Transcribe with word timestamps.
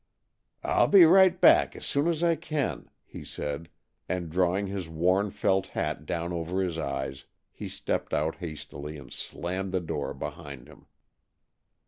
"I'll 0.63 0.87
be 0.87 1.05
right 1.05 1.39
back, 1.39 1.75
as 1.75 1.85
soon 1.85 2.07
as 2.07 2.23
I 2.23 2.35
can," 2.35 2.89
he 3.05 3.23
said, 3.23 3.69
and, 4.09 4.31
drawing 4.31 4.65
his 4.65 4.89
worn 4.89 5.29
felt 5.29 5.67
hat 5.67 6.07
down 6.07 6.33
over 6.33 6.59
his 6.59 6.79
eyes, 6.79 7.25
he 7.51 7.69
stepped 7.69 8.11
out 8.11 8.37
hastily 8.37 8.97
and 8.97 9.13
slammed 9.13 9.73
the 9.73 9.79
door 9.79 10.15
behind 10.15 10.67
him. 10.67 10.87